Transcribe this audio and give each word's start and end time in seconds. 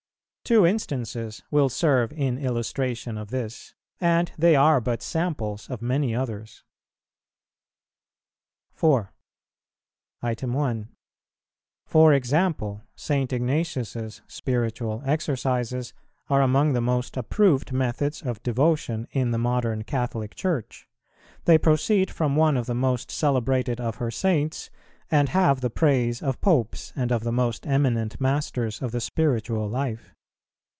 Two 0.43 0.65
instances 0.65 1.41
will 1.49 1.69
serve 1.69 2.11
in 2.11 2.37
illustration 2.37 3.17
of 3.17 3.29
this, 3.29 3.73
and 4.01 4.33
they 4.37 4.53
are 4.53 4.81
but 4.81 5.01
samples 5.01 5.69
of 5.69 5.81
many 5.81 6.13
others.[428:1] 6.13 6.43
4. 8.77 9.13
(1.) 10.51 10.89
For 11.85 12.13
example, 12.13 12.81
St. 12.97 13.31
Ignatius' 13.31 14.21
Spiritual 14.27 15.01
Exercises 15.05 15.93
are 16.29 16.41
among 16.41 16.73
the 16.73 16.81
most 16.81 17.15
approved 17.15 17.71
methods 17.71 18.21
of 18.21 18.43
devotion 18.43 19.07
in 19.13 19.31
the 19.31 19.37
modern 19.37 19.85
Catholic 19.85 20.35
Church; 20.35 20.85
they 21.45 21.57
proceed 21.57 22.11
from 22.11 22.35
one 22.35 22.57
of 22.57 22.65
the 22.65 22.75
most 22.75 23.09
celebrated 23.09 23.79
of 23.79 23.97
her 23.97 24.11
Saints, 24.11 24.69
and 25.09 25.29
have 25.29 25.61
the 25.61 25.69
praise 25.69 26.21
of 26.21 26.41
Popes, 26.41 26.91
and 26.97 27.09
of 27.13 27.23
the 27.23 27.31
most 27.31 27.65
eminent 27.65 28.19
masters 28.19 28.81
of 28.81 28.91
the 28.91 28.99
spiritual 28.99 29.69
life. 29.69 30.13